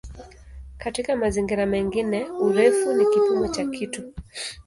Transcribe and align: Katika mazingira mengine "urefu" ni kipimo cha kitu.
Katika 0.77 1.15
mazingira 1.15 1.65
mengine 1.65 2.29
"urefu" 2.29 2.93
ni 2.93 3.05
kipimo 3.05 3.47
cha 3.47 3.65
kitu. 3.67 4.13